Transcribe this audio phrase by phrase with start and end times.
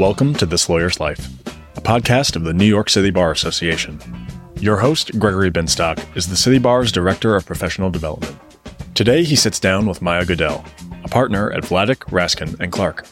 [0.00, 1.28] Welcome to This Lawyer's Life,
[1.76, 4.00] a podcast of the New York City Bar Association.
[4.58, 8.34] Your host, Gregory Binstock, is the City Bar's Director of Professional Development.
[8.94, 10.64] Today, he sits down with Maia Goodell,
[11.04, 13.06] a partner at Vladeck, Raskin, and Clark.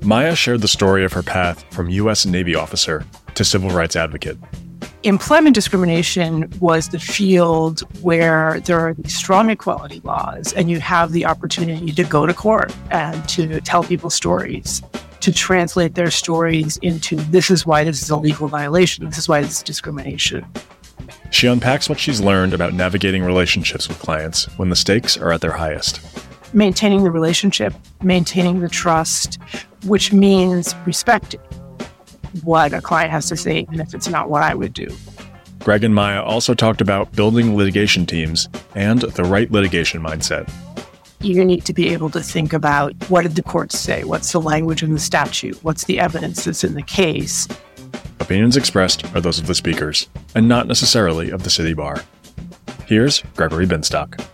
[0.00, 2.26] Maia shared the story of her path from U.S.
[2.26, 3.06] Navy officer
[3.36, 4.36] to civil rights advocate.
[5.04, 11.12] Employment discrimination was the field where there are these strong equality laws, and you have
[11.12, 14.82] the opportunity to go to court and to tell people stories
[15.22, 19.28] to translate their stories into this is why this is a legal violation, this is
[19.28, 20.44] why this is discrimination.
[21.30, 25.40] She unpacks what she's learned about navigating relationships with clients when the stakes are at
[25.40, 26.00] their highest.
[26.52, 29.38] Maintaining the relationship, maintaining the trust,
[29.86, 31.40] which means respecting
[32.42, 34.88] what a client has to say, even if it's not what I would do.
[35.60, 40.50] Greg and Maia also talked about building litigation teams and the right litigation mindset
[41.24, 44.02] you need to be able to think about what did the courts say?
[44.02, 45.56] What's the language in the statute?
[45.62, 47.46] What's the evidence that's in the case?
[48.18, 52.02] Opinions expressed are those of the speakers, and not necessarily of the city bar.
[52.86, 54.24] Here's Gregory Binstock.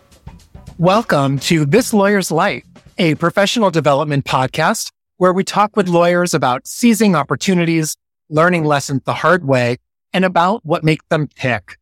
[0.78, 2.64] Welcome to This Lawyer's Life,
[2.97, 7.97] a professional development podcast where we talk with lawyers about seizing opportunities,
[8.30, 9.77] learning lessons the hard way,
[10.14, 11.78] and about what makes them tick.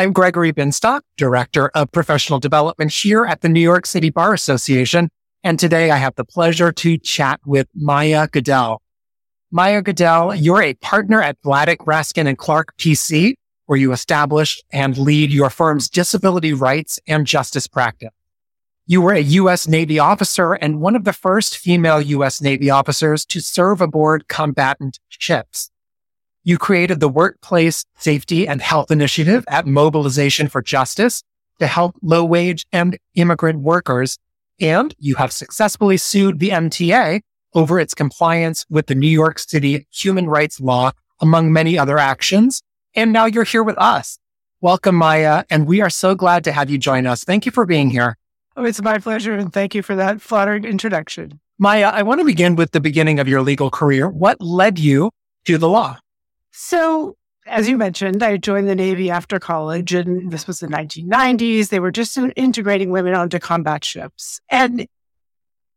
[0.00, 5.10] I'm Gregory Binstock, Director of Professional Development here at the New York City Bar Association.
[5.44, 8.80] And today I have the pleasure to chat with Maia Goodell.
[9.50, 13.34] Maia Goodell, you're a partner at Vladeck, Raskin and Clark PC,
[13.66, 18.08] where you establish and lead your firm's disability rights and justice practice.
[18.86, 19.68] You were a U.S.
[19.68, 22.40] Navy officer and one of the first female U.S.
[22.40, 25.69] Navy officers to serve aboard combatant ships.
[26.50, 31.22] You created the Workplace Safety and Health Initiative at Mobilization for Justice
[31.60, 34.18] to help low wage and immigrant workers.
[34.60, 37.20] And you have successfully sued the MTA
[37.54, 40.90] over its compliance with the New York City human rights law,
[41.20, 42.62] among many other actions.
[42.96, 44.18] And now you're here with us.
[44.60, 45.44] Welcome, Maia.
[45.50, 47.22] And we are so glad to have you join us.
[47.22, 48.16] Thank you for being here.
[48.56, 49.34] Oh, it's my pleasure.
[49.34, 51.38] And thank you for that flattering introduction.
[51.60, 54.08] Maia, I want to begin with the beginning of your legal career.
[54.08, 55.12] What led you
[55.44, 55.98] to the law?
[56.50, 57.16] So,
[57.46, 61.68] as you mentioned, I joined the Navy after college, and this was the 1990s.
[61.68, 64.40] They were just integrating women onto combat ships.
[64.50, 64.86] And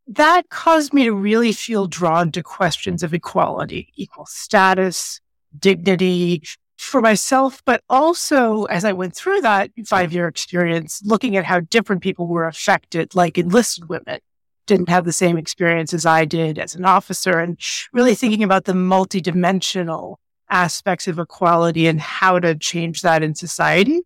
[0.08, 5.22] that caused me to really feel drawn to questions of equality, equal status,
[5.58, 6.44] dignity
[6.78, 11.62] for myself, but also as I went through that five year experience, looking at how
[11.62, 14.20] different people were affected, like enlisted women
[14.66, 17.60] didn't have the same experience as I did as an officer, and
[17.92, 20.16] really thinking about the multidimensional
[20.54, 24.02] aspects of equality and how to change that in society.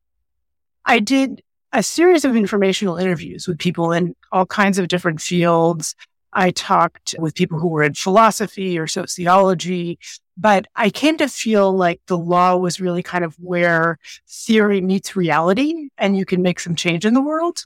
[0.85, 1.43] I did
[1.73, 5.93] a series of informational interviews with people in all kinds of different fields.
[6.31, 9.99] I talked with people who were in philosophy or sociology,
[10.37, 13.97] but I came to feel like the law was really kind of where
[14.27, 17.65] theory meets reality and you can make some change in the world.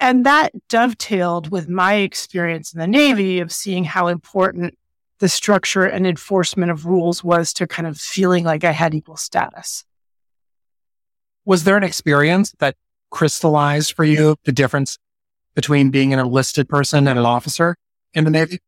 [0.00, 4.77] And that dovetailed with my experience in the Navy of seeing how important
[5.18, 9.16] the structure and enforcement of rules was to kind of feeling like I had equal
[9.16, 9.84] status.
[11.44, 12.76] Was there an experience that
[13.10, 14.98] crystallized for you the difference
[15.54, 17.76] between being an enlisted person and an officer
[18.14, 18.60] in the Navy?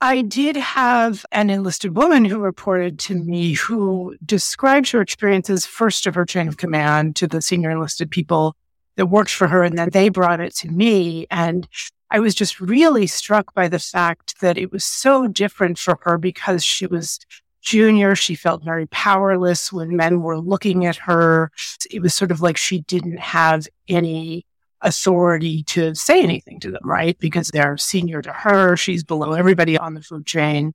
[0.00, 6.06] I did have an enlisted woman who reported to me who described her experiences first
[6.06, 8.54] of her chain of command to the senior enlisted people
[8.96, 9.62] that worked for her.
[9.62, 11.26] And then they brought it to me.
[11.30, 11.66] And
[12.10, 16.18] I was just really struck by the fact that it was so different for her
[16.18, 17.18] because she was
[17.62, 18.14] junior.
[18.14, 21.50] She felt very powerless when men were looking at her.
[21.90, 24.46] It was sort of like she didn't have any
[24.82, 27.18] authority to say anything to them, right?
[27.18, 28.76] Because they're senior to her.
[28.76, 30.74] She's below everybody on the food chain.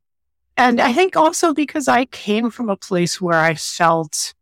[0.57, 4.33] And I think also because I came from a place where I felt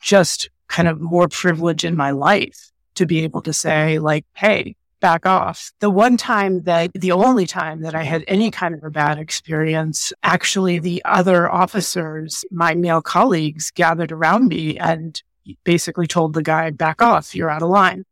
[0.00, 4.76] just kind of more privilege in my life to be able to say like, Hey,
[5.04, 5.70] back off.
[5.80, 9.18] The one time that, the only time that I had any kind of a bad
[9.18, 15.22] experience, actually, the other officers, my male colleagues, gathered around me and
[15.62, 18.06] basically told the guy, back off, you're out of line.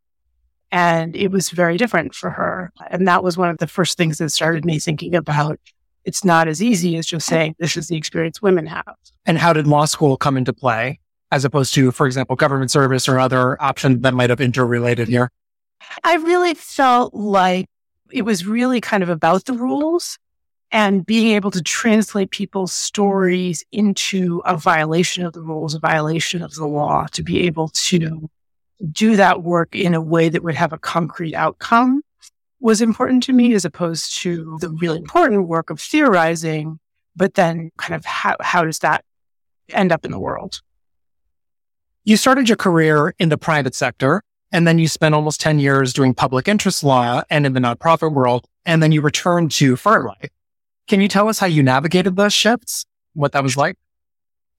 [0.70, 2.70] And it was very different for her.
[2.90, 5.58] And that was one of the first things that started me thinking about
[6.04, 8.96] it's not as easy as just saying this is the experience women have.
[9.24, 11.00] And how did law school come into play
[11.30, 15.30] as opposed to, for example, government service or other options that might have interrelated here?
[16.04, 17.68] I really felt like
[18.10, 20.18] it was really kind of about the rules
[20.70, 26.42] and being able to translate people's stories into a violation of the rules, a violation
[26.42, 28.30] of the law, to be able to
[28.90, 32.02] do that work in a way that would have a concrete outcome
[32.60, 36.78] was important to me as opposed to the really important work of theorizing
[37.14, 39.04] but then kind of how, how does that
[39.70, 40.60] end up in the world?
[42.04, 45.92] You started your career in the private sector and then you spent almost 10 years
[45.92, 48.46] doing public interest law and in the nonprofit world.
[48.64, 50.30] And then you returned to firm life.
[50.86, 52.84] Can you tell us how you navigated those shifts?
[53.14, 53.76] What that was like?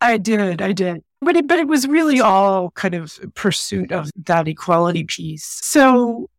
[0.02, 0.62] I did.
[0.62, 1.04] I did.
[1.22, 5.46] But it, but it was really all kind of pursuit of that equality piece.
[5.64, 6.30] So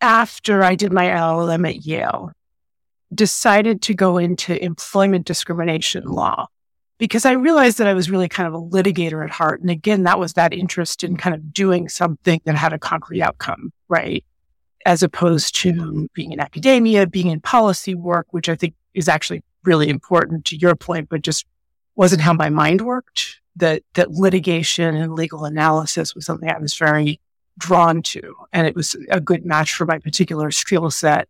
[0.00, 2.32] after I did my LLM at Yale,
[3.14, 6.48] decided to go into employment discrimination law
[7.02, 9.60] because I realized that I was really kind of a litigator at heart.
[9.60, 13.20] And again, that was that interest in kind of doing something that had a concrete
[13.20, 14.24] outcome, right?
[14.86, 19.42] As opposed to being in academia, being in policy work, which I think is actually
[19.64, 21.44] really important to your point, but just
[21.96, 23.40] wasn't how my mind worked.
[23.56, 27.18] That, that litigation and legal analysis was something I was very
[27.58, 28.32] drawn to.
[28.52, 31.28] And it was a good match for my particular skill set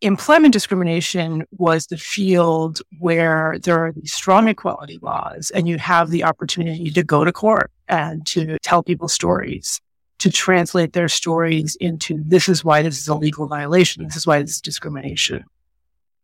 [0.00, 6.10] employment discrimination was the field where there are these strong equality laws and you have
[6.10, 9.80] the opportunity to go to court and to tell people stories,
[10.18, 14.04] to translate their stories into this is why this is a legal violation.
[14.04, 15.44] This is why this is discrimination.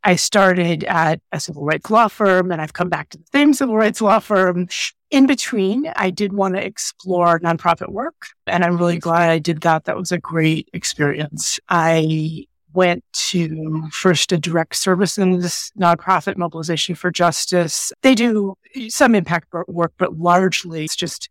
[0.07, 3.55] I started at a civil rights law firm and I've come back to the same
[3.55, 4.69] civil rights law firm.
[5.11, 9.63] In between, I did want to explore nonprofit work and I'm really glad I did
[9.63, 9.85] that.
[9.85, 11.59] That was a great experience.
[11.71, 12.45] I
[12.75, 17.93] went to first a direct services nonprofit mobilization for justice.
[18.03, 18.57] They do
[18.89, 21.31] some impact work, but largely it's just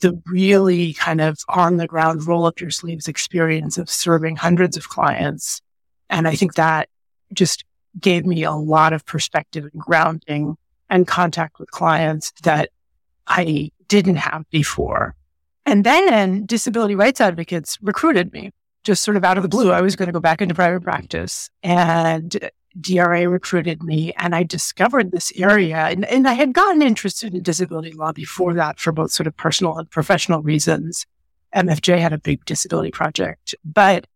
[0.00, 4.76] the really kind of on the ground, roll up your sleeves experience of serving hundreds
[4.76, 5.60] of clients.
[6.10, 6.88] And I think that
[7.32, 7.64] just
[8.00, 10.56] gave me a lot of perspective and grounding
[10.90, 12.70] and contact with clients that
[13.26, 15.14] I didn't have before.
[15.66, 18.50] And then disability rights advocates recruited me
[18.84, 20.82] just sort of out of the blue, I was going to go back into private
[20.82, 26.82] practice and DRA recruited me and I discovered this area and, and I had gotten
[26.82, 31.06] interested in disability law before that for both sort of personal and professional reasons.
[31.54, 34.06] MFJ had a big disability project, but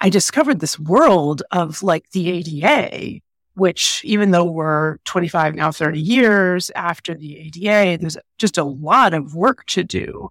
[0.00, 3.20] I discovered this world of like the ADA,
[3.54, 9.14] which even though we're 25, now 30 years after the ADA, there's just a lot
[9.14, 10.30] of work to do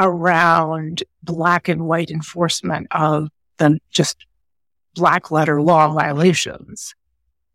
[0.00, 4.26] around black and white enforcement of the just
[4.94, 6.94] black letter law violations.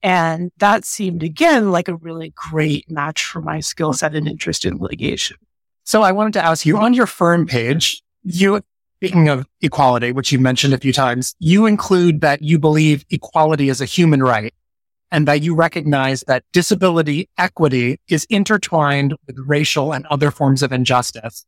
[0.04, 4.64] And that seemed again like a really great match for my skill set and interest
[4.64, 5.38] in litigation.
[5.84, 8.62] So I wanted to ask you on your firm page, you,
[8.98, 13.70] speaking of equality, which you mentioned a few times, you include that you believe equality
[13.70, 14.54] is a human right
[15.12, 20.72] and that you recognize that disability equity is intertwined with racial and other forms of
[20.72, 21.46] injustice.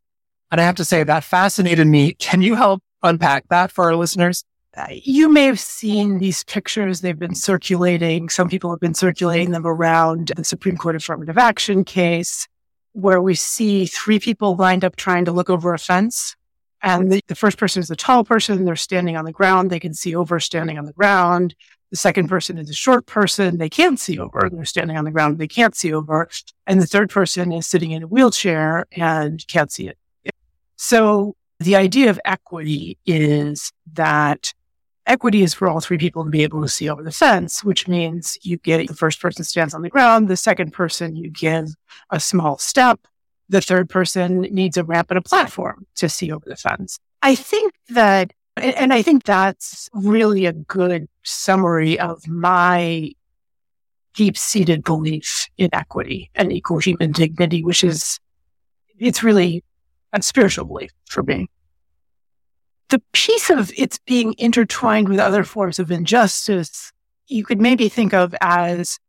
[0.52, 2.14] And I have to say that fascinated me.
[2.14, 4.44] Can you help unpack that for our listeners?
[4.76, 7.02] Uh, you may have seen these pictures.
[7.02, 8.30] They've been circulating.
[8.30, 12.48] Some people have been circulating them around the Supreme Court affirmative action case
[12.94, 16.36] where we see three people lined up trying to look over a fence.
[16.84, 18.66] And the, the first person is a tall person.
[18.66, 19.72] They're standing on the ground.
[19.72, 21.56] They can see over standing on the ground.
[21.90, 23.58] The second person is a short person.
[23.58, 24.50] They can't see over.
[24.52, 25.38] They're standing on the ground.
[25.38, 26.30] They can't see over.
[26.66, 29.98] And the third person is sitting in a wheelchair and can't see it.
[30.78, 34.54] So the idea of equity is that
[35.06, 37.88] equity is for all three people to be able to see over the fence, which
[37.88, 41.70] means you get the first person stands on the ground, the second person you give
[42.12, 43.00] a small step,
[43.50, 47.00] the third person needs a ramp and a platform to see over the fence.
[47.22, 53.12] I think that, and I think that's really a good summary of my
[54.14, 58.20] deep seated belief in equity and equal human dignity, which is,
[59.00, 59.64] it's really
[60.14, 61.48] and spiritual belief for me.
[62.90, 66.94] The piece of it's being intertwined with other forms of injustice,
[67.28, 69.00] you could maybe think of as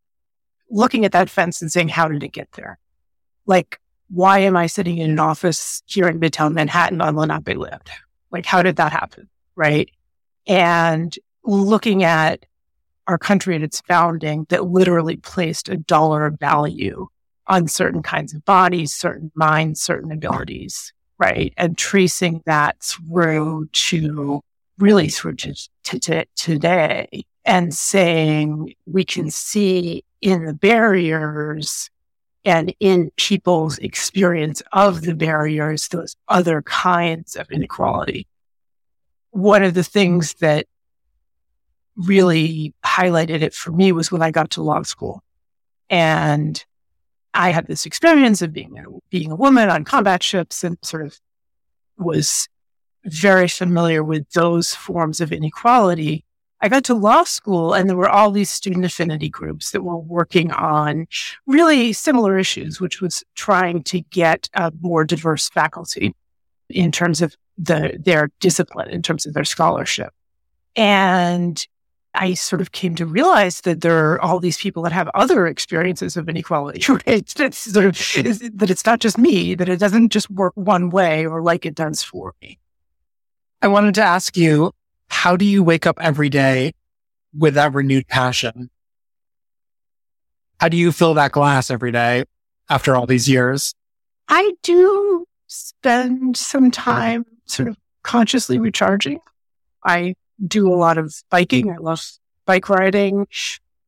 [0.71, 2.78] looking at that fence and saying, how did it get there?
[3.47, 3.78] Like,
[4.11, 7.88] why am I sitting in an office here in Midtown Manhattan on Lenape Land?
[8.31, 9.28] Like, how did that happen?
[9.55, 9.90] Right.
[10.47, 11.14] And
[11.45, 12.45] looking at
[13.07, 17.09] our country at its founding that literally placed a dollar value
[17.49, 21.52] on certain kinds of bodies, certain minds, certain abilities right?
[21.57, 24.40] And tracing that through to
[24.78, 31.90] really through to, to, to today and saying we can see in the barriers
[32.45, 38.26] and in people's experience of the barriers, those other kinds of inequality.
[39.31, 40.67] One of the things that
[41.97, 45.23] really highlighted it for me was when I got to law school
[45.90, 46.64] and
[47.38, 51.07] I had this experience of being a, being a woman on combat ships and sort
[51.07, 51.21] of
[51.97, 52.49] was
[53.04, 56.25] very familiar with those forms of inequality.
[56.61, 59.97] I got to law school and there were all these student affinity groups that were
[59.97, 61.07] working on
[61.47, 66.16] really similar issues, which was trying to get a more diverse faculty
[66.68, 70.12] in terms of the, their discipline, in terms of their scholarship.
[70.75, 71.64] And
[72.20, 75.46] I sort of came to realize that there are all these people that have other
[75.46, 77.40] experiences of inequality, right?
[77.40, 77.96] It's sort of,
[78.58, 81.76] that it's not just me, that it doesn't just work one way or like it
[81.76, 82.58] does for me.
[83.62, 84.72] I wanted to ask you,
[85.10, 86.72] how do you wake up every day
[87.32, 88.68] with that renewed passion?
[90.60, 92.25] How do you fill that glass every day
[92.68, 93.75] after all these years?
[94.28, 99.20] I do spend some time sort of consciously recharging.
[99.84, 100.14] I
[100.47, 101.71] do a lot of biking.
[101.71, 102.04] I love
[102.47, 103.26] bike riding.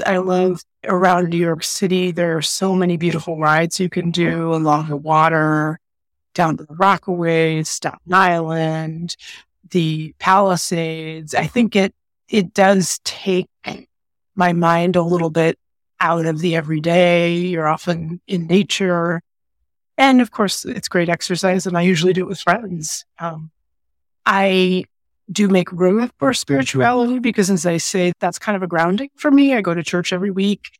[0.04, 2.10] I love around New York City.
[2.10, 5.78] There are so many beautiful rides you can do along the water,
[6.34, 9.16] down to the Rockaways, Staten Island,
[9.70, 11.34] the Palisades.
[11.34, 11.94] I think it
[12.28, 13.48] it does take
[14.34, 15.58] my mind a little bit
[16.00, 17.36] out of the everyday.
[17.36, 19.20] You're often in nature.
[19.98, 23.04] And of course, it's great exercise, and I usually do it with friends.
[23.18, 23.50] Um,
[24.24, 24.84] I
[25.30, 29.30] do make room for spirituality because, as I say, that's kind of a grounding for
[29.30, 29.54] me.
[29.54, 30.70] I go to church every week,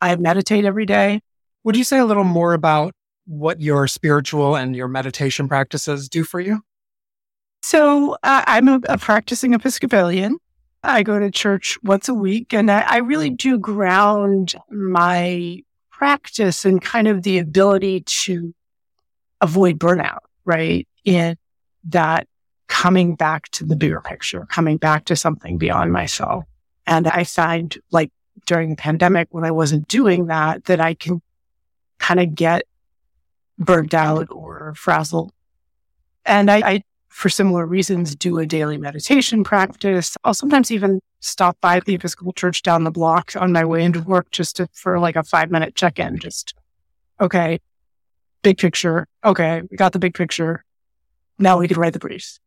[0.00, 1.20] I meditate every day.
[1.64, 2.92] Would you say a little more about
[3.26, 6.62] what your spiritual and your meditation practices do for you?
[7.62, 10.38] So uh, I'm a, a, practicing Episcopalian.
[10.82, 16.64] I go to church once a week and I, I really do ground my practice
[16.64, 18.54] and kind of the ability to
[19.42, 20.88] avoid burnout, right?
[21.04, 21.36] In
[21.84, 22.26] that
[22.70, 26.44] coming back to the bigger picture, coming back to something beyond myself.
[26.86, 28.10] And I find like
[28.46, 31.20] during the pandemic when I wasn't doing that, that I can
[31.98, 32.62] kind of get
[33.58, 35.32] burnt out or frazzled.
[36.24, 40.16] And I, I for similar reasons, do a daily meditation practice.
[40.24, 44.00] I'll sometimes even stop by the Episcopal Church down the block on my way into
[44.00, 46.18] work just to, for like a five minute check in.
[46.18, 46.54] Just,
[47.20, 47.58] okay,
[48.42, 49.08] big picture.
[49.24, 50.64] Okay, we got the big picture.
[51.38, 52.38] Now we can write the briefs.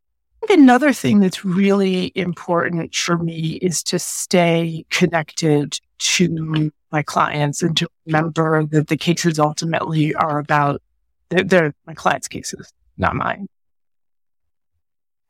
[0.49, 7.75] Another thing that's really important for me is to stay connected to my clients and
[7.77, 10.81] to remember that the cases ultimately are about,
[11.29, 13.47] they're, they're my clients' cases, not mine.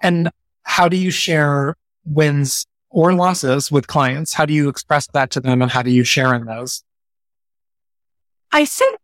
[0.01, 0.29] And
[0.63, 4.34] how do you share wins or losses with clients?
[4.34, 6.84] How do you express that to them and how do you share in those?
[8.51, 9.00] I think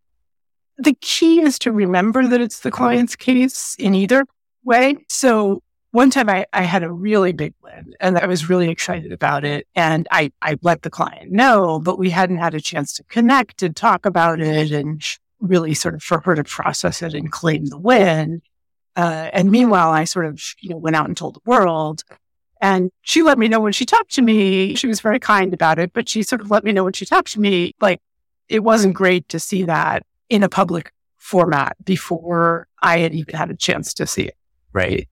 [0.77, 4.25] the key is to remember that it's the client's case in either
[4.63, 4.97] way.
[5.07, 5.61] So
[5.91, 9.43] one time I, I had a really big win and I was really excited about
[9.43, 9.67] it.
[9.75, 13.63] And I, I let the client know, but we hadn't had a chance to connect
[13.63, 15.03] and talk about it and
[15.39, 18.41] really sort of for her to process it and claim the win.
[18.95, 22.03] Uh, and meanwhile, I sort of, you know, went out and told the world.
[22.61, 24.75] And she let me know when she talked to me.
[24.75, 27.05] She was very kind about it, but she sort of let me know when she
[27.05, 28.01] talked to me, like
[28.49, 33.49] it wasn't great to see that in a public format before I had even had
[33.49, 34.35] a chance to see it.
[34.73, 35.07] Right.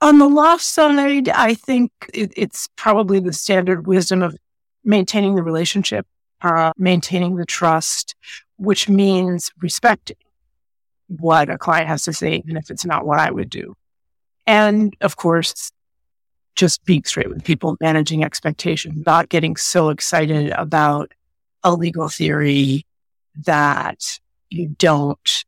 [0.00, 4.36] On the loss side, I think it, it's probably the standard wisdom of
[4.84, 6.06] maintaining the relationship,
[6.42, 8.14] uh, maintaining the trust,
[8.56, 10.16] which means respecting
[11.08, 13.74] what a client has to say, even if it's not what I would do.
[14.46, 15.72] And of course,
[16.54, 21.12] just being straight with people, managing expectations, not getting so excited about
[21.62, 22.86] a legal theory
[23.44, 24.18] that
[24.50, 25.44] you don't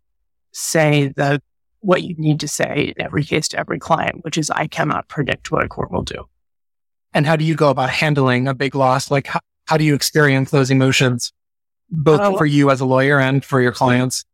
[0.53, 1.41] say the
[1.89, 5.09] what you need to say in every case to every client, which is I cannot
[5.09, 6.29] predict what a court will do.
[7.15, 9.11] And how do you go about handling a big loss?
[9.11, 11.33] Like how, how do you experience those emotions,
[11.89, 14.27] both uh, for you as a lawyer and for your clients?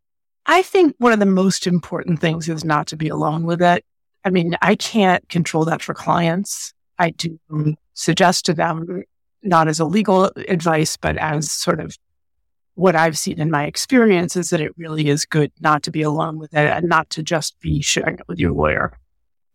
[0.46, 3.84] I think one of the most important things is not to be alone with it.
[4.24, 6.74] I mean, I can't control that for clients.
[6.98, 7.38] I do
[7.92, 9.04] suggest to them,
[9.44, 11.96] not as a legal advice, but as sort of
[12.74, 16.02] what I've seen in my experience is that it really is good not to be
[16.02, 18.98] alone with it and not to just be sharing it with your lawyer.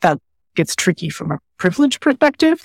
[0.02, 0.20] That
[0.56, 2.64] gets tricky from a privilege perspective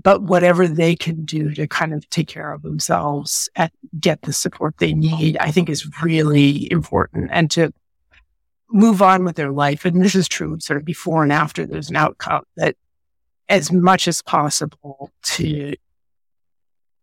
[0.00, 3.70] but whatever they can do to kind of take care of themselves and
[4.00, 7.72] get the support they need, I think is really important and to
[8.70, 9.84] move on with their life.
[9.84, 12.76] And this is true sort of before and after there's an outcome that
[13.48, 15.74] as much as possible to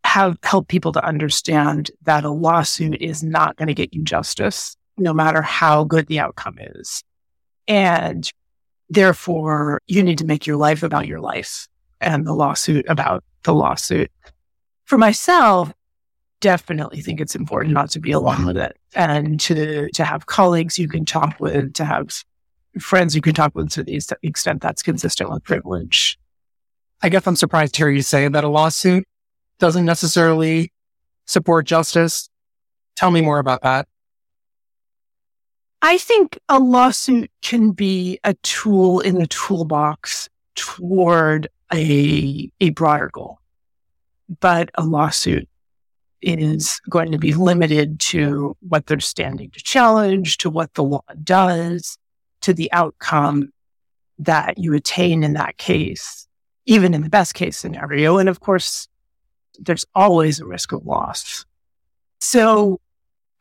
[0.10, 4.76] have help people to understand that a lawsuit is not going to get you justice,
[4.98, 7.04] no matter how good the outcome is.
[7.68, 8.30] And
[8.90, 11.68] therefore you need to make your life about your life
[12.02, 14.12] and the lawsuit about the lawsuit.
[14.86, 15.72] For myself,
[16.42, 20.80] definitely think it's important not to be alone with it and to to have colleagues
[20.80, 22.24] you can talk with, to have
[22.80, 26.18] friends you can talk with to the extent that's consistent with privilege.
[27.04, 29.04] I guess I'm surprised to hear you say that a lawsuit
[29.60, 30.72] doesn't necessarily
[31.26, 32.30] support justice.
[32.96, 33.88] Tell me more about that.
[35.82, 43.10] I think a lawsuit can be a tool in the toolbox toward a, a broader
[43.14, 43.40] goal.
[44.42, 45.48] But a lawsuit
[46.22, 51.04] is going to be limited to what they're standing to challenge, to what the law
[51.24, 51.98] does,
[52.42, 53.52] to the outcome
[54.20, 56.28] that you attain in that case,
[56.66, 58.18] even in the best case scenario.
[58.18, 58.90] And of course,
[59.62, 61.46] there's always a risk of loss.
[62.20, 62.80] So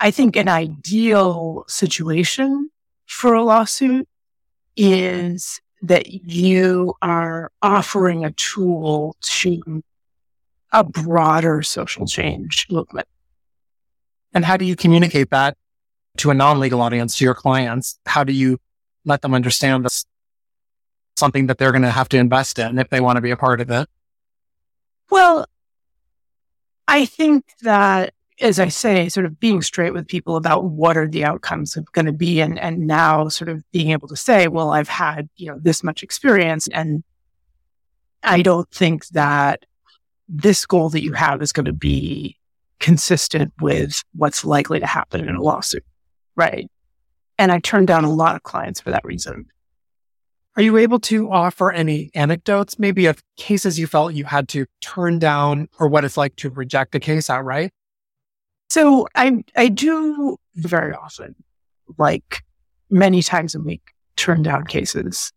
[0.00, 2.70] I think an ideal situation
[3.06, 4.08] for a lawsuit
[4.76, 9.82] is that you are offering a tool to
[10.72, 13.08] a broader social change movement.
[14.34, 15.56] And how do you communicate that
[16.18, 17.98] to a non-legal audience, to your clients?
[18.06, 18.58] How do you
[19.04, 20.04] let them understand this
[21.16, 23.36] something that they're going to have to invest in if they want to be a
[23.36, 23.88] part of it?
[25.10, 25.46] Well,
[26.88, 31.06] I think that, as I say, sort of being straight with people about what are
[31.06, 34.70] the outcomes going to be, and and now sort of being able to say, well,
[34.70, 37.04] I've had you know this much experience, and
[38.22, 39.66] I don't think that
[40.28, 42.36] this goal that you have is going to be
[42.80, 45.84] consistent with what's likely to happen in a lawsuit.
[46.36, 46.70] Right.
[47.38, 49.46] And I turned down a lot of clients for that reason.
[50.58, 54.66] Are you able to offer any anecdotes, maybe of cases you felt you had to
[54.80, 57.70] turn down or what it's like to reject a case outright?
[58.68, 61.36] So I, I do very often,
[61.96, 62.42] like
[62.90, 65.32] many times a week, turn down cases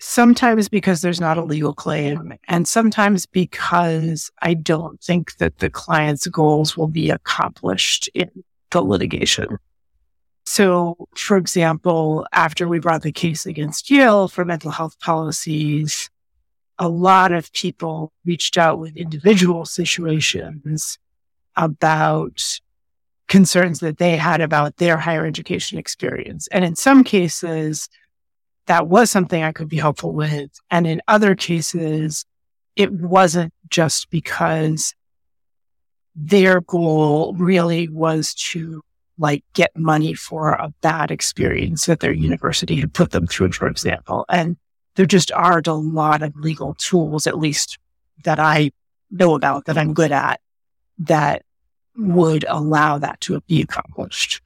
[0.00, 5.70] sometimes because there's not a legal claim, and sometimes because I don't think that the
[5.70, 8.30] client's goals will be accomplished in
[8.70, 9.58] the litigation.
[10.50, 16.08] So, for example, after we brought the case against Yale for mental health policies,
[16.78, 20.98] a lot of people reached out with individual situations
[21.54, 22.60] about
[23.28, 26.48] concerns that they had about their higher education experience.
[26.50, 27.90] And in some cases,
[28.64, 30.50] that was something I could be helpful with.
[30.70, 32.24] And in other cases,
[32.74, 34.94] it wasn't just because
[36.16, 38.82] their goal really was to
[39.18, 43.66] like get money for a bad experience that their university had put them through, for
[43.66, 44.24] example.
[44.28, 44.56] And
[44.94, 47.78] there just aren't a lot of legal tools, at least
[48.24, 48.70] that I
[49.10, 50.40] know about, that I'm good at,
[50.98, 51.42] that
[51.96, 54.40] would allow that to be accomplished.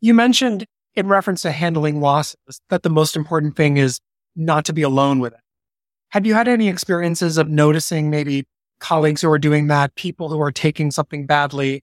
[0.00, 4.00] You mentioned in reference to handling losses that the most important thing is
[4.36, 5.40] not to be alone with it.
[6.10, 8.46] Have you had any experiences of noticing maybe
[8.80, 11.82] colleagues who are doing that, people who are taking something badly,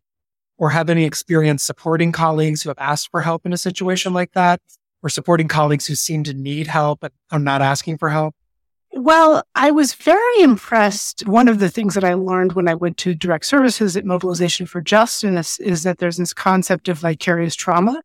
[0.57, 4.31] or have any experience supporting colleagues who have asked for help in a situation like
[4.33, 4.61] that,
[5.03, 8.33] or supporting colleagues who seem to need help but are not asking for help?
[8.97, 11.27] Well, I was very impressed.
[11.27, 14.65] One of the things that I learned when I went to direct services at Mobilization
[14.65, 18.01] for Justice is that there's this concept of vicarious trauma.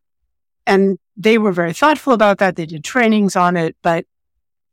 [0.67, 2.57] And they were very thoughtful about that.
[2.57, 3.77] They did trainings on it.
[3.81, 4.05] But,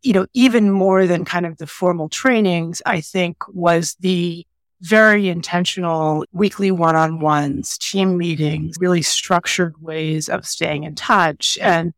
[0.03, 4.45] you know, even more than kind of the formal trainings, I think was the
[4.81, 11.59] very intentional weekly one on ones, team meetings, really structured ways of staying in touch.
[11.61, 11.93] And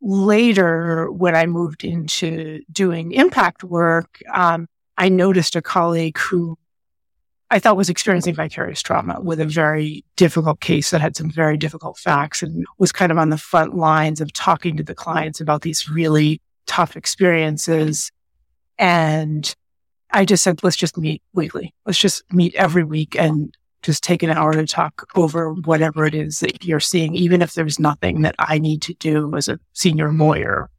[0.00, 6.58] later, when I moved into doing impact work, um, I noticed a colleague who
[7.50, 11.56] I thought was experiencing vicarious trauma with a very difficult case that had some very
[11.56, 15.40] difficult facts and was kind of on the front lines of talking to the clients
[15.40, 18.10] about these really tough experiences.
[18.78, 19.54] And
[20.10, 21.74] I just said, let's just meet weekly.
[21.84, 26.14] Let's just meet every week and just take an hour to talk over whatever it
[26.14, 29.60] is that you're seeing, even if there's nothing that I need to do as a
[29.72, 30.70] senior lawyer.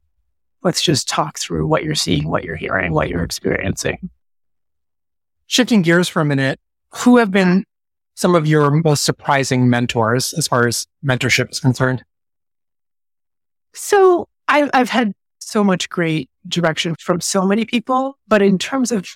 [0.62, 4.10] Let's just talk through what you're seeing, what you're hearing, what you're experiencing.
[5.46, 7.64] Shifting gears for a minute, who have been
[8.14, 12.04] some of your most surprising mentors as far as mentorship is concerned?
[13.72, 15.14] So I've, I've had
[15.50, 19.06] so much great direction from so many people, but in terms of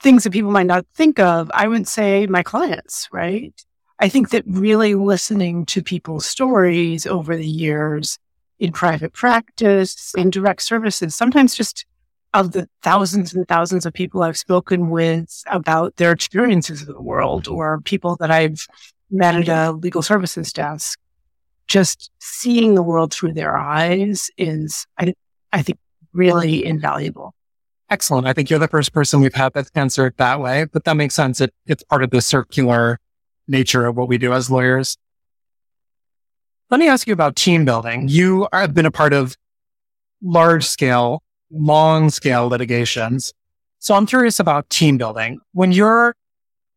[0.00, 3.52] things that people might not think of, I would say my clients, right?
[3.98, 8.18] I think that really listening to people's stories over the years
[8.58, 11.84] in private practice, in direct services, sometimes just
[12.32, 17.00] of the thousands and thousands of people I've spoken with about their experiences of the
[17.00, 18.64] world or people that I've
[19.10, 20.99] met at a legal services desk,
[21.70, 25.14] just seeing the world through their eyes is, I,
[25.52, 25.78] I think,
[26.12, 27.32] really invaluable.
[27.88, 28.26] Excellent.
[28.26, 31.14] I think you're the first person we've had that's answered that way, but that makes
[31.14, 31.40] sense.
[31.40, 32.98] It, it's part of the circular
[33.46, 34.98] nature of what we do as lawyers.
[36.70, 38.08] Let me ask you about team building.
[38.08, 39.36] You have been a part of
[40.20, 43.32] large scale long scale litigations.
[43.78, 45.40] So I'm curious about team building.
[45.52, 46.14] When you're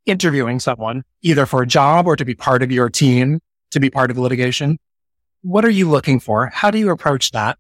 [0.06, 3.40] interviewing someone, either for a job or to be part of your team,
[3.74, 4.80] to be part of litigation,
[5.42, 6.48] what are you looking for?
[6.48, 7.58] How do you approach that?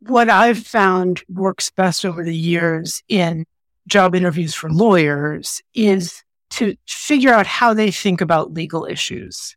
[0.00, 3.44] What I've found works best over the years in
[3.86, 9.56] job interviews for lawyers is to figure out how they think about legal issues.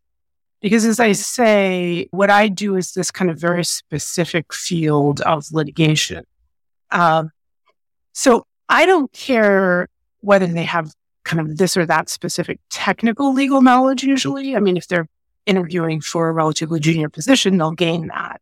[0.62, 5.46] Because as I say, what I do is this kind of very specific field of
[5.52, 6.26] litigation.
[6.92, 7.32] Um,
[8.12, 9.88] so I don't care
[10.20, 10.94] whether they have
[11.24, 14.56] kind of this or that specific technical legal knowledge usually.
[14.56, 15.08] I mean, if they're
[15.50, 18.40] interviewing for a relatively junior position, they'll gain that.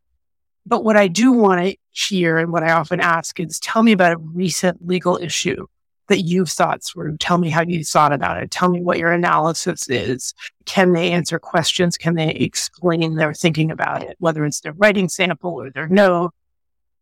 [0.66, 3.92] But what I do want to hear and what I often ask is tell me
[3.92, 5.66] about a recent legal issue
[6.08, 7.16] that you've thought through.
[7.16, 8.50] Tell me how you thought about it.
[8.50, 10.34] Tell me what your analysis is.
[10.66, 11.96] Can they answer questions?
[11.96, 16.32] Can they explain their thinking about it, whether it's their writing sample or their note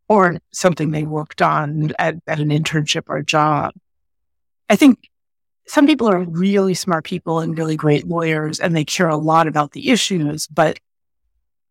[0.09, 3.75] or something they worked on at, at an internship or a job?
[4.69, 5.09] I think
[5.66, 9.48] some people are really smart people and really great lawyers and they care a lot
[9.48, 10.79] about the issues, but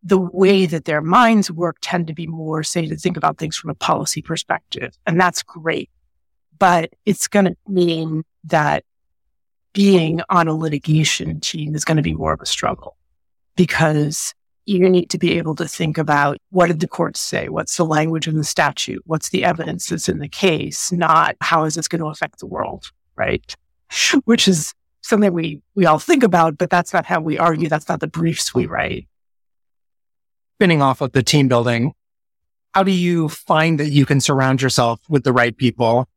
[0.02, 3.56] the way that their minds work tend to be more, say, to think about things
[3.56, 4.96] from a policy perspective.
[5.06, 5.90] And that's great
[6.58, 8.84] but it's going to mean that
[9.72, 12.96] being on a litigation team is going to be more of a struggle
[13.56, 17.48] because you need to be able to think about what did the courts say?
[17.48, 19.02] What's the language in the statute?
[19.06, 20.90] What's the evidence that's in the case?
[20.90, 22.90] Not how is this going to affect the world?
[23.16, 23.54] Right.
[24.24, 27.68] Which is something we, we all think about, but that's not how we argue.
[27.68, 29.06] That's not the briefs we write.
[30.56, 31.92] Spinning off of the team building,
[32.74, 36.08] how do you find that you can surround yourself with the right people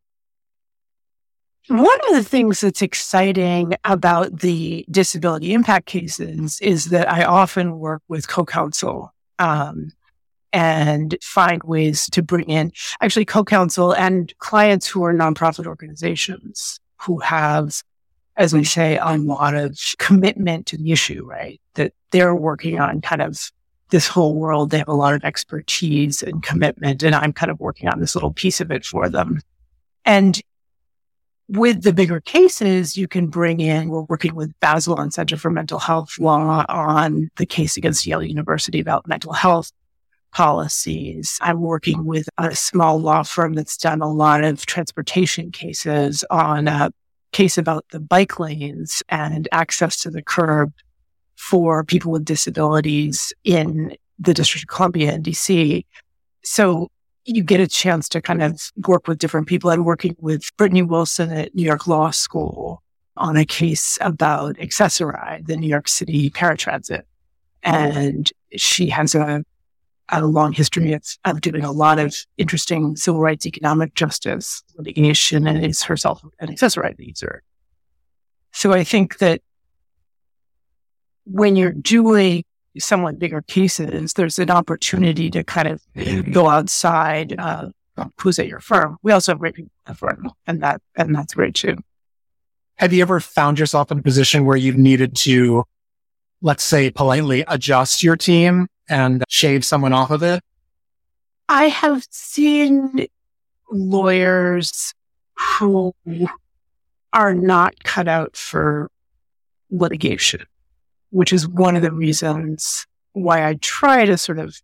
[1.70, 7.78] one of the things that's exciting about the disability impact cases is that I often
[7.78, 9.92] work with co-counsel um,
[10.52, 17.20] and find ways to bring in actually co-counsel and clients who are nonprofit organizations who
[17.20, 17.82] have,
[18.38, 21.60] as we say, a lot of commitment to the issue, right?
[21.76, 23.52] That they're working on kind of
[23.90, 24.70] this whole world.
[24.70, 28.16] They have a lot of expertise and commitment, and I'm kind of working on this
[28.16, 29.42] little piece of it for them.
[30.06, 30.40] And
[31.48, 35.80] with the bigger cases, you can bring in, we're working with Bazelon Center for Mental
[35.80, 39.72] Health Law on the case against Yale University about mental health
[40.32, 41.38] policies.
[41.42, 46.68] I'm working with a small law firm that's done a lot of transportation cases on
[46.68, 46.92] a
[47.32, 50.74] case about the bike lanes and access to the curb
[51.36, 55.86] for people with disabilities in the District of Columbia in DC.
[56.44, 56.90] So
[57.26, 59.70] you get a chance to kind of work with different people.
[59.70, 62.82] I'm working with Brittany Wilson at New York Law School
[63.16, 67.04] on a case about Access-a-Ride, the New York City paratransit.
[67.62, 69.44] And she has a,
[70.12, 75.48] a long history of, of doing a lot of interesting civil rights, economic justice litigation,
[75.48, 77.44] and is herself an Access-a-Ride user.
[78.52, 79.42] So I think that
[81.26, 82.44] when you're doing
[82.78, 87.70] somewhat bigger cases, there's an opportunity to kind of go outside uh,
[88.20, 88.98] who's at your firm.
[89.04, 91.78] We also have great people at firm, and that and that's great too.
[92.76, 95.66] Have you ever found yourself in a position where you've needed to,
[96.42, 100.42] let's say, politely adjust your team and shave someone off of it?
[101.48, 103.08] I have seen
[103.72, 104.94] lawyers
[105.58, 105.94] who
[107.14, 108.90] are not cut out for
[109.72, 110.46] litigation
[111.12, 114.56] which is one of the reasons why I try to sort of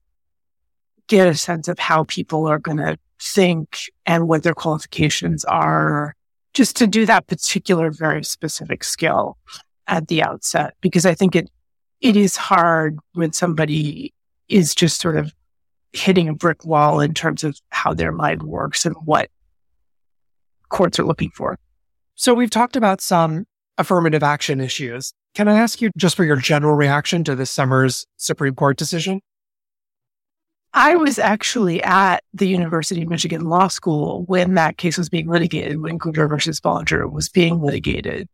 [1.08, 6.16] get a sense of how people are going to think and what their qualifications are,
[6.54, 9.38] just to do that particular very specific skill
[9.88, 10.76] at the outset.
[10.82, 11.50] Because I think it,
[12.02, 14.14] it is hard when somebody
[14.49, 15.34] is just sort of
[15.93, 19.29] hitting a brick wall in terms of how their mind works and what
[20.69, 21.58] courts are looking for.
[22.15, 23.45] So we've talked about some
[23.77, 25.13] affirmative action issues.
[25.34, 29.21] Can I ask you just for your general reaction to this summer's Supreme Court decision?
[30.73, 35.29] I was actually at the University of Michigan Law School when that case was being
[35.29, 38.27] litigated, when Grutter versus Bollinger was being litigated.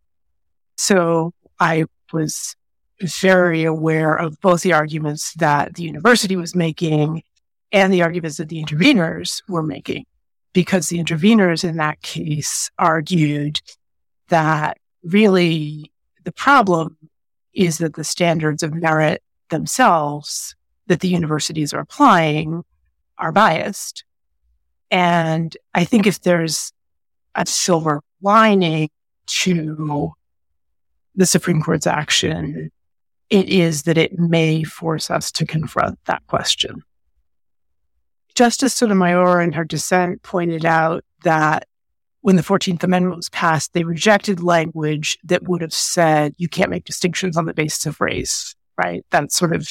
[0.77, 2.55] So I was
[3.01, 7.23] very aware of both the arguments that the university was making
[7.71, 10.05] and the arguments that the interveners were making,
[10.53, 13.61] because the interveners in that case argued
[14.29, 15.91] that really
[16.23, 16.97] the problem
[17.53, 20.55] is that the standards of merit themselves
[20.87, 22.63] that the universities are applying
[23.17, 24.03] are biased.
[24.89, 26.73] And I think if there's
[27.35, 28.89] a silver lining
[29.27, 30.13] to
[31.15, 32.71] the Supreme Court's action,
[33.31, 36.83] it is that it may force us to confront that question.
[38.35, 41.65] Justice Sotomayor in her dissent pointed out that
[42.19, 46.69] when the 14th Amendment was passed, they rejected language that would have said you can't
[46.69, 49.05] make distinctions on the basis of race, right?
[49.09, 49.65] That's sort of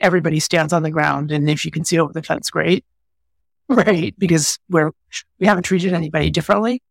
[0.00, 1.30] everybody stands on the ground.
[1.30, 2.84] And if you can see over the fence, great.
[3.68, 4.16] Right.
[4.18, 4.90] Because we're,
[5.38, 6.82] we haven't treated anybody differently.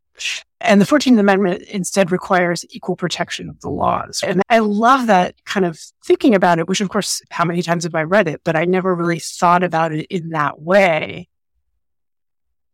[0.62, 4.21] And the 14th Amendment instead requires equal protection of the laws.
[4.25, 7.86] And I love that kind of thinking about it, which of course, how many times
[7.86, 8.41] have I read it?
[8.43, 11.29] But I never really thought about it in that way.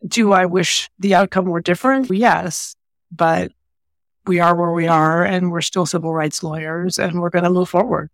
[0.06, 2.10] Do I wish the outcome were different?
[2.12, 2.76] Yes,
[3.12, 3.52] but
[4.28, 7.50] we are where we are and we're still civil rights lawyers and we're going to
[7.50, 8.10] move forward.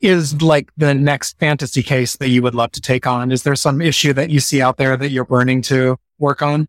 [0.00, 3.30] Is like the next fantasy case that you would love to take on?
[3.30, 6.68] Is there some issue that you see out there that you're burning to work on?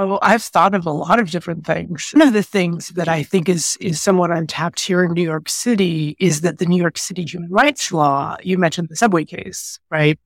[0.00, 2.12] Oh, I've thought of a lot of different things.
[2.12, 5.48] One of the things that I think is is somewhat untapped here in New York
[5.48, 9.80] City is that the New York City human rights law, you mentioned the subway case,
[9.90, 10.20] right?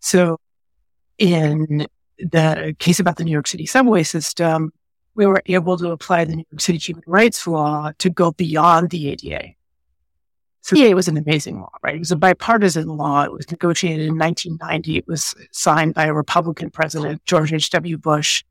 [0.00, 0.40] So
[1.18, 1.86] in
[2.18, 4.72] the case about the New York City subway system,
[5.14, 8.88] we were able to apply the New York City human rights law to go beyond
[8.88, 9.50] the ADA.
[10.62, 11.96] So the ADA was an amazing law, right?
[11.96, 13.24] It was a bipartisan law.
[13.24, 14.96] It was negotiated in 1990.
[14.96, 17.98] It was signed by a Republican president, George H.W.
[17.98, 18.42] Bush.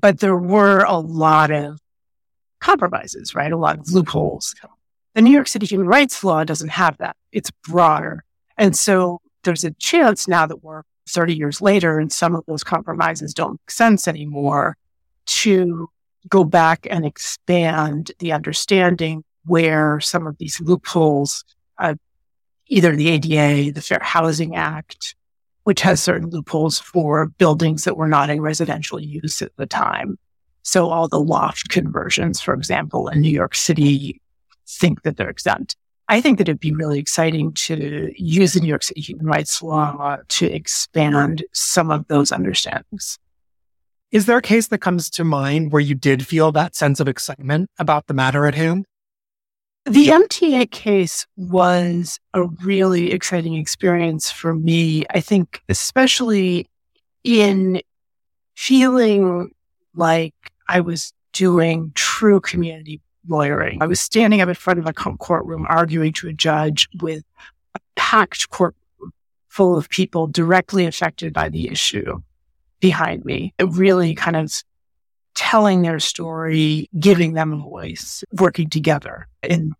[0.00, 1.80] But there were a lot of
[2.60, 3.52] compromises, right?
[3.52, 4.54] A lot of loopholes.
[5.14, 7.16] The New York City human rights law doesn't have that.
[7.32, 8.24] It's broader.
[8.56, 12.62] And so there's a chance now that we're 30 years later and some of those
[12.62, 14.76] compromises don't make sense anymore
[15.26, 15.88] to
[16.28, 21.44] go back and expand the understanding where some of these loopholes,
[21.78, 21.94] uh,
[22.66, 25.14] either the ADA, the Fair Housing Act,
[25.68, 30.18] which has certain loopholes for buildings that were not in residential use at the time.
[30.62, 34.18] So all the loft conversions, for example, in New York City
[34.66, 35.76] think that they're exempt.
[36.08, 39.62] I think that it'd be really exciting to use the New York City human rights
[39.62, 43.18] law to expand some of those understandings.
[44.10, 47.08] Is there a case that comes to mind where you did feel that sense of
[47.08, 48.86] excitement about the matter at hand?
[49.90, 55.04] The MTA case was a really exciting experience for me.
[55.10, 56.68] I think, especially
[57.24, 57.80] in
[58.54, 59.50] feeling
[59.94, 60.34] like
[60.68, 63.82] I was doing true community lawyering.
[63.82, 67.22] I was standing up in front of a courtroom arguing to a judge with
[67.74, 69.12] a packed courtroom
[69.48, 72.20] full of people directly affected by the issue
[72.80, 73.54] behind me.
[73.58, 74.52] It really kind of
[75.38, 79.28] telling their story, giving them a voice, working together.
[79.44, 79.72] And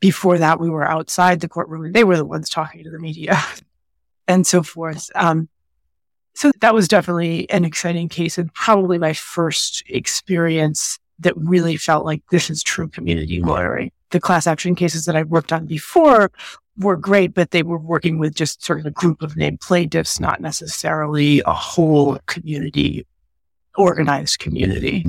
[0.00, 3.42] before that, we were outside the courtroom they were the ones talking to the media
[4.28, 5.10] and so forth.
[5.14, 5.48] Um,
[6.34, 12.04] so that was definitely an exciting case and probably my first experience that really felt
[12.04, 13.90] like this is true community lawyering.
[14.10, 16.30] The class action cases that I've worked on before
[16.76, 20.20] were great, but they were working with just sort of a group of named plaintiffs,
[20.20, 23.06] not necessarily a whole community,
[23.78, 25.06] organized community.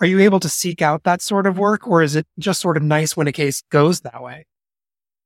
[0.00, 2.76] Are you able to seek out that sort of work or is it just sort
[2.76, 4.46] of nice when a case goes that way?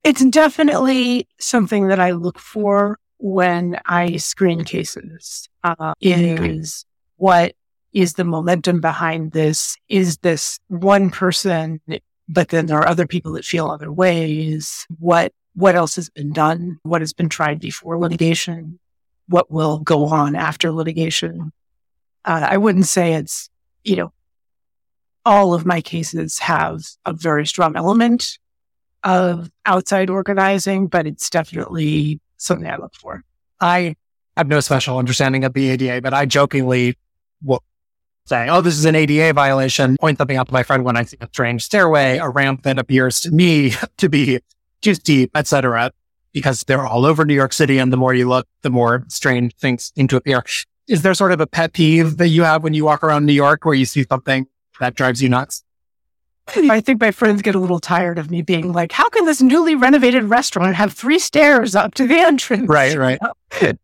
[0.05, 6.85] It's definitely something that I look for when I screen cases uh, is
[7.17, 7.55] what
[7.93, 9.77] is the momentum behind this?
[9.89, 11.81] Is this one person,
[12.29, 14.87] but then there are other people that feel other ways?
[14.99, 16.79] What, what else has been done?
[16.83, 18.81] What has been tried before litigation?
[19.29, 21.53] What will go on after litigation?
[22.25, 23.51] Uh, I wouldn't say it's,
[23.85, 24.13] you know,
[25.25, 28.39] all of my cases have a very strong element
[29.05, 33.25] of outside organizing, but it's definitely something I look for.
[33.61, 33.97] I
[34.37, 36.97] have no special understanding of the ADA, but I jokingly
[37.43, 37.63] will
[38.27, 41.05] say, oh, this is an ADA violation, point something out to my friend when I
[41.05, 44.41] see a strange stairway, a ramp that appears to me to be
[44.81, 45.93] too steep, etc.
[46.33, 47.79] Because they're all over New York City.
[47.79, 50.43] And the more you look, the more strange things seem to appear.
[50.93, 53.33] Is there sort of a pet peeve that you have when you walk around New
[53.33, 54.47] York where you see something
[54.79, 55.65] that drives you nuts?
[56.55, 59.41] I think my friends get a little tired of me being like, how can this
[59.41, 62.69] newly renovated restaurant have three stairs up to the entrance?
[62.69, 63.19] Right, right.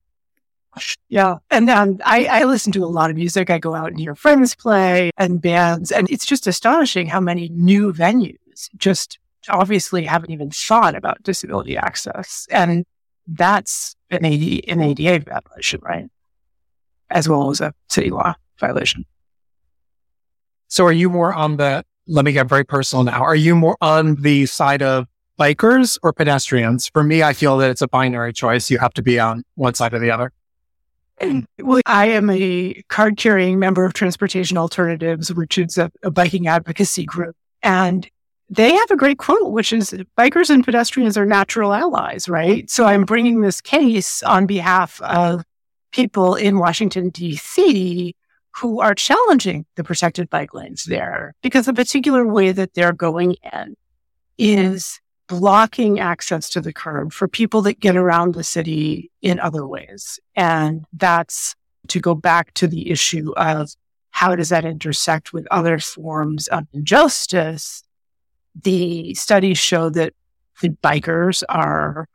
[1.08, 1.38] Yeah.
[1.50, 3.50] And um, I, I listen to a lot of music.
[3.50, 5.90] I go out and hear friends play and bands.
[5.90, 9.18] And it's just astonishing how many new venues just
[9.48, 12.46] obviously haven't even thought about disability access.
[12.50, 12.84] And
[13.26, 16.08] that's an, AD, an ADA violation, right?
[17.10, 19.04] As well as a city law violation.
[20.68, 23.22] So are you more on the, let me get very personal now.
[23.22, 25.06] Are you more on the side of
[25.38, 26.88] bikers or pedestrians?
[26.88, 28.70] For me, I feel that it's a binary choice.
[28.70, 30.32] You have to be on one side or the other.
[31.58, 36.46] Well, I am a card carrying member of Transportation Alternatives, which is a, a, biking
[36.46, 37.34] advocacy group.
[37.62, 38.08] And
[38.50, 42.70] they have a great quote, which is bikers and pedestrians are natural allies, right?
[42.70, 45.44] So I'm bringing this case on behalf of
[45.92, 48.14] people in Washington, D.C.,
[48.56, 53.36] who are challenging the protected bike lanes there because the particular way that they're going
[53.52, 53.76] in
[54.36, 59.66] is blocking access to the curb for people that get around the city in other
[59.66, 60.18] ways.
[60.34, 61.54] And that's
[61.88, 63.70] to go back to the issue of
[64.10, 67.84] how does that intersect with other forms of injustice?
[68.60, 70.14] The studies show that
[70.60, 72.08] the bikers are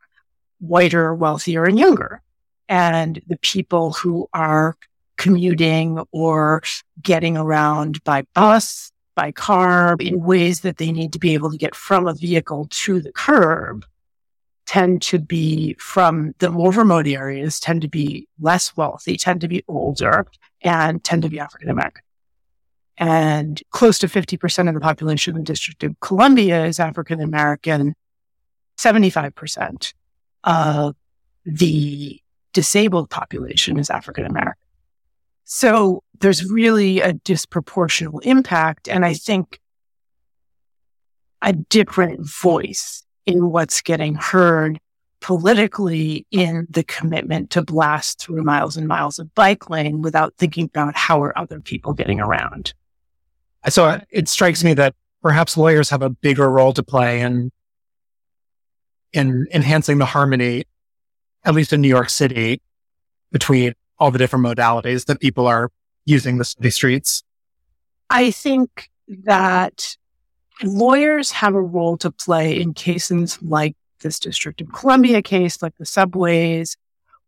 [0.58, 2.20] whiter, wealthier, and younger.
[2.68, 4.76] And the people who are
[5.16, 6.62] commuting or
[7.02, 11.58] getting around by bus, by car, in ways that they need to be able to
[11.58, 13.84] get from a vehicle to the curb
[14.66, 19.48] tend to be from the more remote areas, tend to be less wealthy, tend to
[19.48, 20.26] be older,
[20.62, 22.02] and tend to be African American.
[22.96, 27.94] And close to 50% of the population in the District of Columbia is African American.
[28.78, 29.94] 75%
[30.44, 30.96] of
[31.44, 32.20] the
[32.54, 34.54] disabled population is African American.
[35.44, 38.88] So there's really a disproportional impact.
[38.88, 39.60] And I think
[41.42, 44.80] a different voice in what's getting heard
[45.20, 50.64] politically in the commitment to blast through miles and miles of bike lane without thinking
[50.64, 52.72] about how are other people getting around.
[53.68, 57.50] So it strikes me that perhaps lawyers have a bigger role to play in
[59.14, 60.64] in enhancing the harmony,
[61.44, 62.60] at least in New York City,
[63.32, 65.70] between all the different modalities that people are
[66.04, 67.22] using the city streets?
[68.10, 68.90] I think
[69.24, 69.96] that
[70.62, 75.76] lawyers have a role to play in cases like this District of Columbia case, like
[75.78, 76.76] the subways,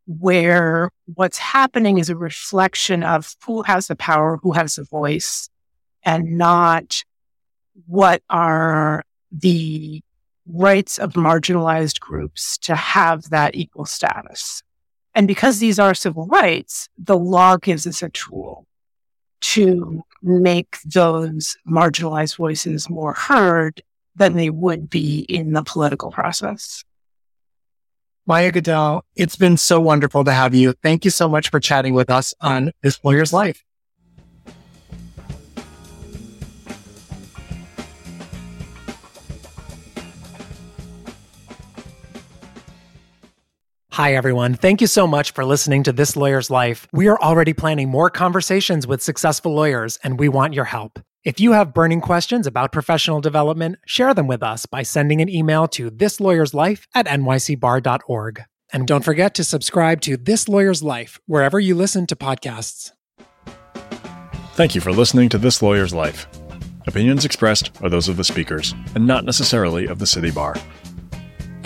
[0.06, 5.48] where what's happening is a reflection of who has the power, who has the voice,
[6.04, 7.02] and not
[7.86, 10.02] what are the
[10.48, 14.62] rights of marginalized groups to have that equal status.
[15.14, 18.66] And because these are civil rights, the law gives us a tool
[19.40, 23.82] to make those marginalized voices more heard
[24.14, 26.84] than they would be in the political process.
[28.26, 30.72] Maia Goodell, it's been so wonderful to have you.
[30.82, 33.62] Thank you so much for chatting with us on This Lawyer's Life.
[43.96, 44.52] Hi, everyone.
[44.52, 46.86] Thank you so much for listening to This Lawyer's Life.
[46.92, 50.98] We are already planning more conversations with successful lawyers, and we want your help.
[51.24, 55.30] If you have burning questions about professional development, share them with us by sending an
[55.30, 58.42] email to thislawyerslife at nycbar.org.
[58.70, 62.92] And don't forget to subscribe to This Lawyer's Life wherever you listen to podcasts.
[64.56, 66.28] Thank you for listening to This Lawyer's Life.
[66.86, 70.54] Opinions expressed are those of the speakers, and not necessarily of the City Bar.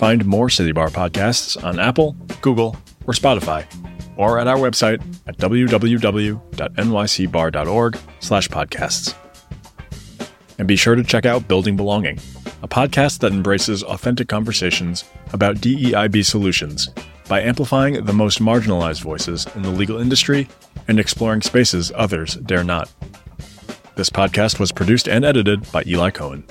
[0.01, 3.67] Find more City Bar podcasts on Apple, Google, or Spotify,
[4.17, 9.13] or at our website at www.nycbar.org slash podcasts.
[10.57, 12.17] And be sure to check out Building Belonging,
[12.63, 16.89] a podcast that embraces authentic conversations about DEIB solutions
[17.29, 20.47] by amplifying the most marginalized voices in the legal industry
[20.87, 22.91] and exploring spaces others dare not.
[23.97, 26.43] This podcast was produced and edited by Eli Cohen.